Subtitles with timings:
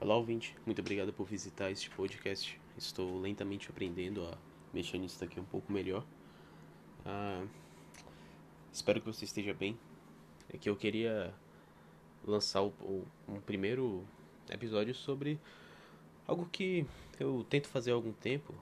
[0.00, 0.54] Olá, ouvinte.
[0.64, 2.60] Muito obrigado por visitar este podcast.
[2.76, 4.38] Estou lentamente aprendendo a
[4.72, 6.06] mexer nisso daqui um pouco melhor.
[7.04, 7.44] Ah,
[8.72, 9.76] espero que você esteja bem.
[10.54, 11.34] É que eu queria
[12.24, 14.06] lançar o, o, um primeiro
[14.48, 15.36] episódio sobre
[16.28, 16.86] algo que
[17.18, 18.54] eu tento fazer há algum tempo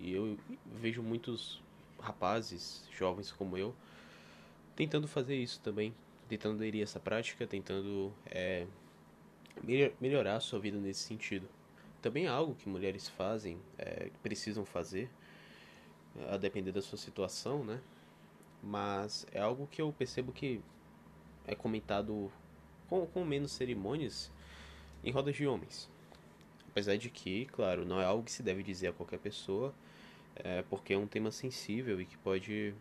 [0.00, 0.36] e eu
[0.66, 1.62] vejo muitos
[2.00, 3.72] rapazes, jovens como eu,
[4.74, 5.94] tentando fazer isso também,
[6.28, 8.66] tentando aderir essa prática, tentando é,
[10.00, 11.48] melhorar a sua vida nesse sentido.
[12.02, 15.08] Também é algo que mulheres fazem, é, precisam fazer,
[16.28, 17.80] a depender da sua situação, né?
[18.62, 20.60] Mas é algo que eu percebo que
[21.46, 22.30] é comentado
[22.88, 24.30] com, com menos cerimônias
[25.02, 25.90] em rodas de homens.
[26.68, 29.74] Apesar de que, claro, não é algo que se deve dizer a qualquer pessoa,
[30.36, 32.74] é, porque é um tema sensível e que pode,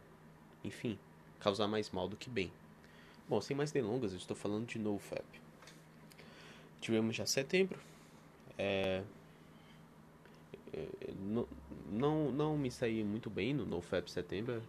[0.63, 0.97] enfim,
[1.39, 2.51] causar mais mal do que bem.
[3.29, 5.42] Bom, sem mais delongas, eu estou falando de NoFap.
[6.83, 7.79] Tivemos já setembro.
[8.57, 9.01] É,
[10.73, 11.47] é não,
[11.89, 14.61] não, não me saí muito bem no NoFap setembro.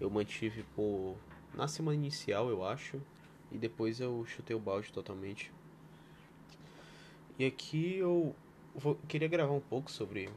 [0.00, 1.16] Eu mantive por.
[1.54, 3.00] na semana inicial, eu acho.
[3.52, 5.52] E depois eu chutei o balde totalmente.
[7.38, 8.34] E aqui eu
[8.74, 10.28] vou, queria gravar um pouco sobre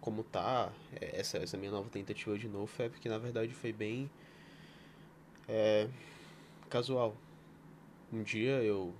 [0.00, 4.08] como tá é, essa, essa minha nova tentativa de NoFap, que na verdade foi bem
[5.48, 5.88] é,
[6.68, 7.16] casual.
[8.12, 8.94] Um dia eu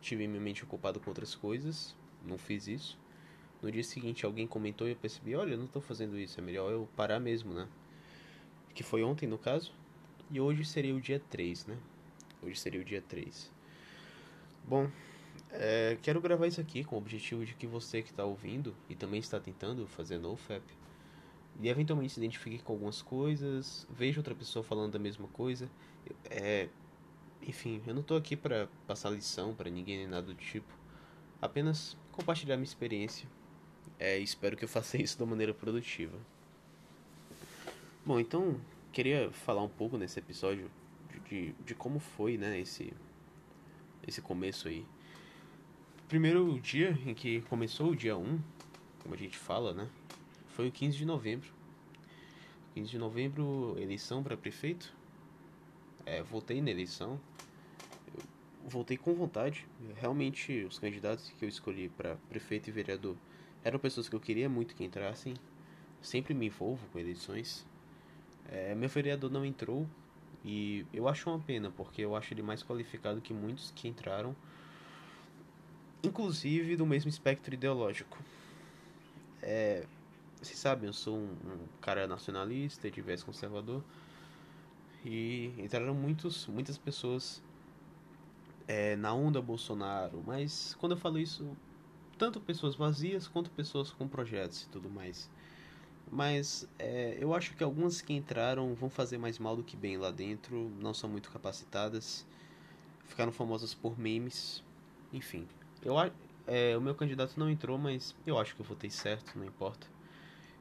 [0.00, 2.98] tive minha mente ocupada com outras coisas, não fiz isso.
[3.62, 6.42] No dia seguinte alguém comentou e eu percebi, olha, eu não estou fazendo isso, é
[6.42, 7.68] melhor eu parar mesmo, né?
[8.74, 9.72] Que foi ontem no caso.
[10.30, 11.76] E hoje seria o dia 3, né?
[12.42, 13.50] Hoje seria o dia 3.
[14.66, 14.90] Bom,
[15.50, 18.94] é, quero gravar isso aqui com o objetivo de que você que está ouvindo e
[18.94, 20.62] também está tentando fazer NoFap
[21.60, 25.68] e eventualmente se identifique com algumas coisas, veja outra pessoa falando da mesma coisa.
[26.30, 26.68] É,
[27.46, 30.72] enfim, eu não estou aqui para passar lição para ninguém nem nada do tipo.
[31.40, 33.28] Apenas compartilhar minha experiência.
[33.98, 36.18] É, espero que eu faça isso de uma maneira produtiva.
[38.04, 38.60] Bom, então
[38.92, 40.70] queria falar um pouco nesse episódio
[41.10, 42.92] de, de, de como foi, né, esse
[44.06, 44.84] esse começo aí.
[46.08, 48.40] Primeiro dia em que começou o dia 1,
[49.02, 49.88] como a gente fala, né?
[50.48, 51.52] Foi o 15 de novembro.
[52.74, 54.92] 15 de novembro, eleição para prefeito.
[56.04, 57.20] É, votei na eleição.
[58.66, 59.66] Voltei com vontade.
[59.96, 63.16] Realmente, os candidatos que eu escolhi para prefeito e vereador
[63.64, 65.34] eram pessoas que eu queria muito que entrassem.
[66.00, 67.66] Sempre me envolvo com eleições.
[68.48, 69.86] É, meu vereador não entrou
[70.44, 74.34] e eu acho uma pena, porque eu acho ele mais qualificado que muitos que entraram
[76.02, 78.18] inclusive do mesmo espectro ideológico.
[79.42, 79.84] É,
[80.40, 83.82] vocês sabem, eu sou um, um cara nacionalista, de viés conservador,
[85.04, 87.42] e entraram muitos, muitas pessoas
[88.70, 91.56] é, na onda Bolsonaro, mas quando eu falo isso,
[92.16, 95.28] tanto pessoas vazias quanto pessoas com projetos e tudo mais.
[96.08, 99.96] Mas é, eu acho que algumas que entraram vão fazer mais mal do que bem
[99.96, 102.24] lá dentro, não são muito capacitadas,
[103.06, 104.62] ficaram famosas por memes,
[105.12, 105.48] enfim.
[105.82, 105.96] Eu,
[106.46, 109.88] é, o meu candidato não entrou, mas eu acho que eu votei certo, não importa.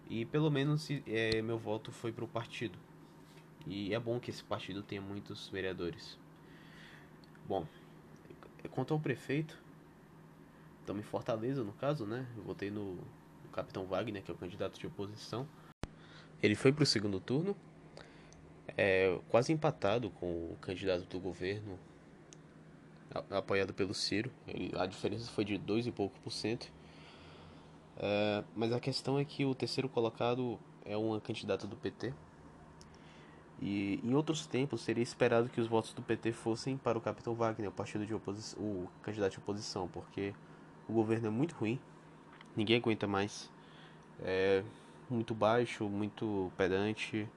[0.09, 2.77] E pelo menos é, meu voto foi para o partido.
[3.67, 6.17] E é bom que esse partido tenha muitos vereadores.
[7.47, 7.65] Bom,
[8.67, 9.57] quanto ao prefeito,
[10.81, 12.27] estamos em Fortaleza no caso, né?
[12.35, 15.47] Eu votei no, no Capitão Wagner, que é o candidato de oposição.
[16.41, 17.55] Ele foi para o segundo turno,
[18.77, 21.77] é, quase empatado com o candidato do governo,
[23.29, 24.31] apoiado pelo Ciro.
[24.77, 26.71] a diferença foi de 2 e pouco por cento.
[27.97, 32.13] É, mas a questão é que o terceiro colocado é uma candidata do PT.
[33.61, 37.35] E em outros tempos seria esperado que os votos do PT fossem para o Capitão
[37.35, 40.33] Wagner, o partido de oposição, o candidato de oposição, porque
[40.87, 41.79] o governo é muito ruim,
[42.55, 43.51] ninguém aguenta mais.
[44.21, 44.63] É
[45.09, 47.27] muito baixo, muito pedante,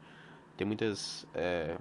[0.57, 1.77] tem muitas é,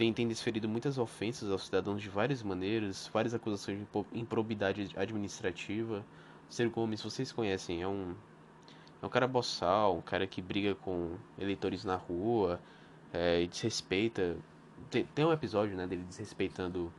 [0.00, 3.86] tem, tem desferido muitas ofensas aos cidadãos de várias maneiras, várias acusações de
[4.18, 6.02] improbidade administrativa.
[6.48, 8.14] Ciro Gomes, vocês conhecem, é um,
[9.02, 12.58] é um cara boçal, um cara que briga com eleitores na rua
[13.12, 14.36] é, e desrespeita.
[14.90, 16.92] Tem, tem um episódio né, dele desrespeitando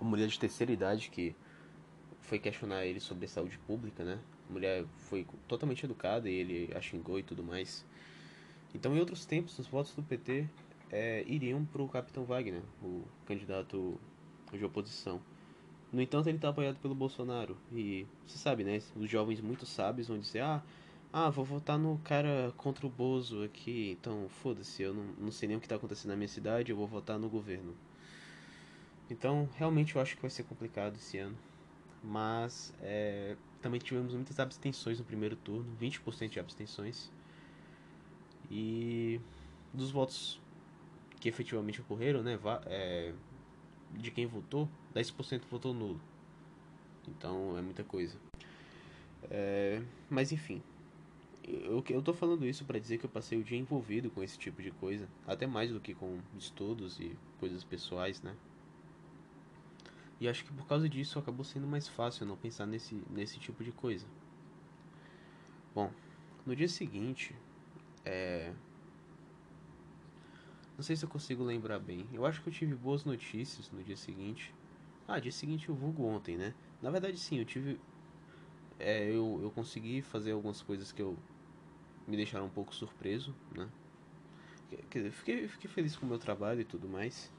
[0.00, 1.34] uma mulher de terceira idade que
[2.20, 4.18] foi questionar ele sobre saúde pública, né?
[4.48, 7.84] A mulher foi totalmente educada e ele a xingou e tudo mais.
[8.74, 10.46] Então, em outros tempos, os votos do PT
[10.90, 13.98] é, iriam para o Capitão Wagner, o candidato
[14.52, 15.20] de oposição.
[15.90, 17.56] No entanto, ele está apoiado pelo Bolsonaro.
[17.72, 18.80] E você sabe, né?
[18.94, 20.62] Os jovens muito sábios vão dizer: ah,
[21.12, 23.96] ah vou votar no cara contra o Bozo aqui.
[23.98, 26.76] Então, foda-se, eu não, não sei nem o que está acontecendo na minha cidade, eu
[26.76, 27.74] vou votar no governo.
[29.10, 31.36] Então, realmente eu acho que vai ser complicado esse ano.
[32.02, 37.10] mas é, também tivemos muitas abstenções no primeiro turno, 20% de abstenções.
[38.50, 39.20] E
[39.72, 40.40] dos votos
[41.20, 43.14] que efetivamente ocorreram, né, é,
[43.92, 46.00] de quem votou, 10% votou nulo.
[47.08, 48.18] Então é muita coisa.
[49.30, 50.62] É, mas enfim,
[51.48, 54.38] eu, eu tô falando isso para dizer que eu passei o dia envolvido com esse
[54.38, 58.34] tipo de coisa, até mais do que com estudos e coisas pessoais, né?
[60.20, 63.62] E acho que por causa disso acabou sendo mais fácil não pensar nesse, nesse tipo
[63.62, 64.04] de coisa.
[65.74, 65.90] Bom,
[66.44, 67.34] no dia seguinte,
[68.04, 68.52] é...
[70.76, 72.06] Não sei se eu consigo lembrar bem.
[72.12, 74.52] Eu acho que eu tive boas notícias no dia seguinte.
[75.06, 76.54] Ah, dia seguinte eu vulgo ontem, né?
[76.80, 77.80] Na verdade, sim, eu tive.
[78.78, 81.16] É, eu, eu consegui fazer algumas coisas que eu
[82.08, 83.68] me deixaram um pouco surpreso, né?
[85.12, 87.30] Fiquei, fiquei feliz com o meu trabalho e tudo mais.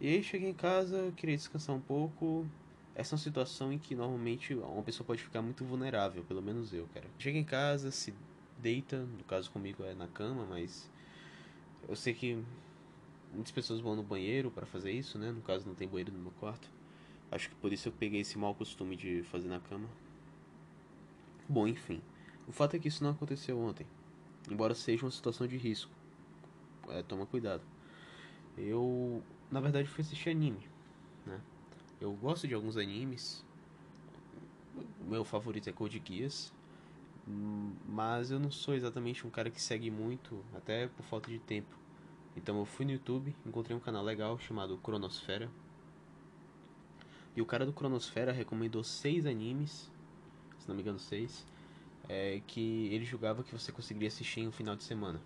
[0.00, 2.46] E aí cheguei em casa, queria descansar um pouco.
[2.94, 6.72] Essa é uma situação em que normalmente uma pessoa pode ficar muito vulnerável, pelo menos
[6.72, 7.06] eu, cara.
[7.18, 8.14] Chega em casa, se
[8.58, 10.88] deita, no caso comigo é na cama, mas
[11.88, 12.42] eu sei que
[13.32, 15.32] muitas pessoas vão no banheiro para fazer isso, né?
[15.32, 16.68] No caso não tem banheiro no meu quarto.
[17.30, 19.88] Acho que por isso eu peguei esse mau costume de fazer na cama.
[21.48, 22.00] Bom, enfim.
[22.46, 23.86] O fato é que isso não aconteceu ontem.
[24.50, 25.90] Embora seja uma situação de risco.
[26.88, 27.62] É, toma cuidado.
[28.56, 30.68] Eu, na verdade, fui assistir anime.
[31.24, 31.40] Né?
[32.00, 33.44] Eu gosto de alguns animes.
[35.06, 36.52] Meu favorito é Code Geass.
[37.88, 41.74] Mas eu não sou exatamente um cara que segue muito, até por falta de tempo.
[42.36, 45.50] Então eu fui no YouTube, encontrei um canal legal chamado Cronosfera.
[47.34, 49.90] E o cara do Cronosfera recomendou seis animes,
[50.58, 51.46] se não me engano seis,
[52.08, 55.20] é, que ele julgava que você conseguiria assistir em um final de semana.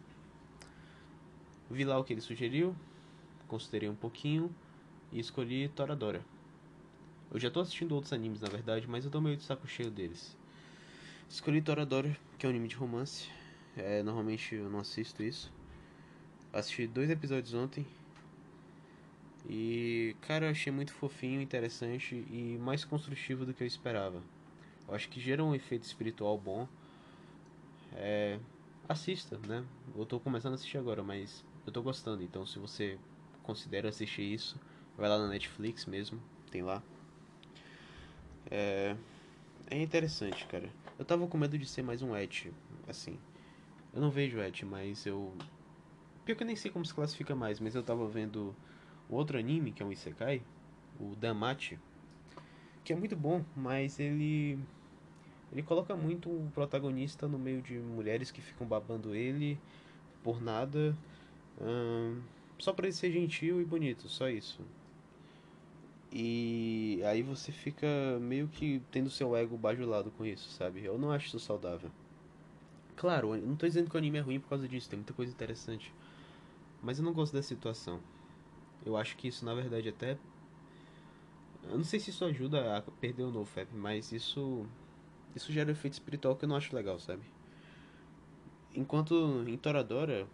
[1.71, 2.75] Vi lá o que ele sugeriu,
[3.47, 4.55] considerei um pouquinho
[5.13, 6.25] e escolhi Toradora.
[7.31, 9.91] Eu já tô assistindo outros animes na verdade, mas eu tô meio de saco cheio
[9.91, 10.37] deles.
[11.29, 13.29] Escolhi Toradora, que é um anime de romance.
[13.77, 15.53] É, normalmente eu não assisto isso.
[16.53, 17.87] Assisti dois episódios ontem.
[19.49, 24.23] E, cara, eu achei muito fofinho, interessante e mais construtivo do que eu esperava.
[24.88, 26.67] Eu acho que gera um efeito espiritual bom.
[27.93, 28.38] É,
[28.88, 29.64] assista, né?
[29.94, 32.23] Eu tô começando a assistir agora, mas eu tô gostando.
[32.23, 32.99] Então, se você
[33.43, 34.58] considera assistir isso,
[34.96, 36.19] vai lá na Netflix mesmo,
[36.50, 36.82] tem lá.
[38.50, 38.96] É,
[39.70, 40.70] é interessante, cara.
[40.99, 42.50] Eu tava com medo de ser mais um et,
[42.88, 43.19] assim.
[43.93, 45.32] Eu não vejo et, mas eu.
[46.25, 48.55] Pior que eu nem sei como se classifica mais, mas eu tava vendo
[49.08, 50.43] um outro anime, que é um Isekai,
[50.99, 51.79] o Damachi,
[52.84, 54.58] que é muito bom, mas ele
[55.53, 59.59] ele coloca muito o protagonista no meio de mulheres que ficam babando ele
[60.23, 60.97] por nada,
[61.61, 62.21] hum,
[62.59, 64.61] só para ele ser gentil e bonito, só isso.
[66.11, 67.87] E aí você fica
[68.21, 70.85] meio que tendo seu ego bajulado com isso, sabe?
[70.85, 71.91] Eu não acho isso saudável.
[72.97, 75.12] Claro, eu não tô dizendo que o anime é ruim por causa disso, tem muita
[75.12, 75.93] coisa interessante.
[76.83, 78.01] Mas eu não gosto dessa situação.
[78.85, 80.19] Eu acho que isso na verdade até.
[81.65, 84.67] Eu não sei se isso ajuda a perder o NoFap, mas isso
[85.35, 87.23] isso gera um efeito espiritual que eu não acho legal, sabe?
[88.75, 90.27] Enquanto em Toradora,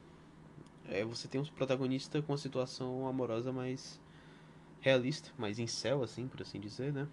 [0.89, 4.01] é, você tem um protagonista com uma situação amorosa mais
[4.81, 7.09] realista, mais em céu, assim, por assim dizer, né?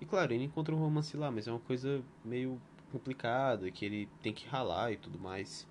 [0.00, 2.60] E claro, ele encontra um romance lá, mas é uma coisa meio
[2.92, 5.66] complicada, que ele tem que ralar e tudo mais.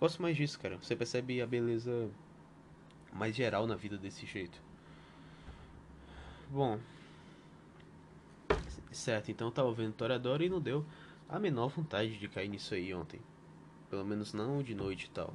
[0.00, 0.76] Gosto mais disso, cara.
[0.76, 2.10] Você percebe a beleza
[3.12, 4.60] mais geral na vida desse jeito.
[6.50, 6.78] Bom,
[8.92, 10.84] Certo, então tava vendo Toradora e não deu
[11.28, 13.20] a menor vontade de cair nisso aí ontem.
[13.88, 15.34] Pelo menos não de noite e tal.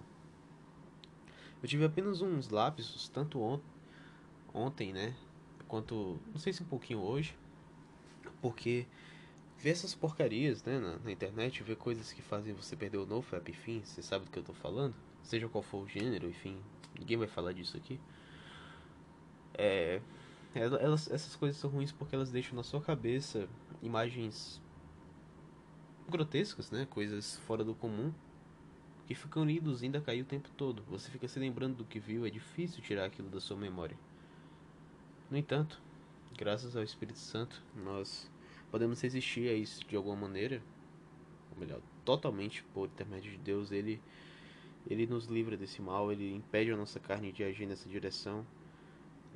[1.61, 3.59] Eu tive apenas uns lapsos, tanto on
[4.53, 5.15] ontem, né?
[5.67, 7.35] Quanto, não sei se um pouquinho hoje.
[8.41, 8.85] Porque
[9.57, 13.49] ver essas porcarias, né, na, na, internet, ver coisas que fazem você perder o NoFap,
[13.49, 14.93] enfim, você sabe do que eu tô falando?
[15.23, 16.57] Seja qual for o gênero, enfim,
[16.97, 17.99] ninguém vai falar disso aqui.
[19.55, 19.99] É,
[20.59, 23.47] elas, essas coisas são ruins porque elas deixam na sua cabeça
[23.81, 24.61] imagens
[26.09, 26.87] grotescas, né?
[26.89, 28.13] Coisas fora do comum
[29.05, 30.83] que ficam induzindo a cair o tempo todo.
[30.89, 33.97] Você fica se lembrando do que viu, é difícil tirar aquilo da sua memória.
[35.31, 35.81] No entanto,
[36.37, 38.29] graças ao Espírito Santo, nós
[38.69, 40.61] podemos resistir a isso de alguma maneira,
[41.51, 44.01] ou melhor, totalmente por intermédio de Deus, ele
[44.89, 48.45] ele nos livra desse mal, ele impede a nossa carne de agir nessa direção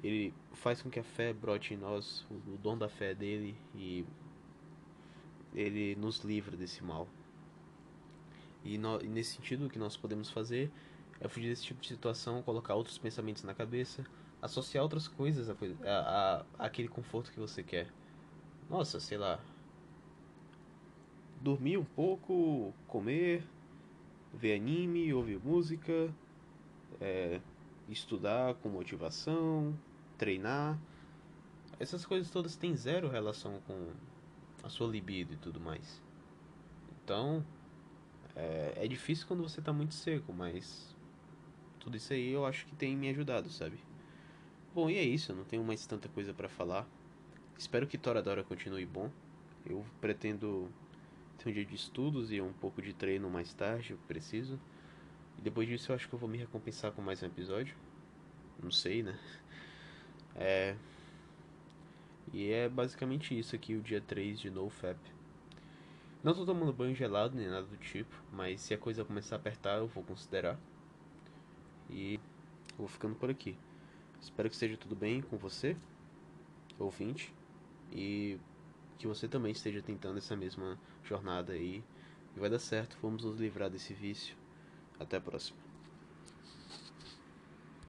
[0.03, 4.05] ele faz com que a fé brote em nós, o, dom da fé dele, e
[5.53, 7.07] ele nos livra desse mal.
[8.63, 10.71] E, no, e, nesse sentido, o que nós podemos fazer
[11.19, 14.05] é fugir desse tipo de situação, colocar outros pensamentos na cabeça,
[14.41, 15.55] associar outras coisas a,
[15.85, 17.87] a, a aquele conforto que você quer.
[18.69, 19.39] nossa, sei lá,
[21.39, 23.43] dormir um pouco, comer,
[24.33, 26.13] ver anime, ouvir música,
[26.99, 27.39] é,
[27.89, 29.77] estudar com motivação,
[30.21, 30.79] treinar.
[31.79, 33.89] Essas coisas todas têm zero relação com
[34.61, 35.99] a sua libido e tudo mais.
[37.03, 37.43] Então,
[38.35, 40.95] é, é difícil quando você tá muito seco, mas
[41.79, 43.79] tudo isso aí eu acho que tem me ajudado, sabe?
[44.75, 46.87] Bom, e é isso, eu não tenho mais tanta coisa para falar.
[47.57, 49.09] Espero que Toradora continue bom.
[49.65, 50.69] Eu pretendo
[51.39, 54.59] ter um dia de estudos e um pouco de treino mais tarde, eu preciso.
[55.39, 57.75] E depois disso eu acho que eu vou me recompensar com mais um episódio.
[58.61, 59.17] Não sei, né?
[60.35, 60.75] É.
[62.33, 64.97] E é basicamente isso aqui, o dia 3 de NoFap.
[66.23, 69.39] Não tô tomando banho gelado nem nada do tipo, mas se a coisa começar a
[69.39, 70.59] apertar eu vou considerar.
[71.89, 72.19] E
[72.77, 73.57] vou ficando por aqui.
[74.21, 75.75] Espero que esteja tudo bem com você,
[76.77, 77.33] ouvinte,
[77.91, 78.39] e
[78.99, 81.83] que você também esteja tentando essa mesma jornada aí.
[82.35, 84.37] E vai dar certo, vamos nos livrar desse vício.
[84.99, 85.70] Até a próxima.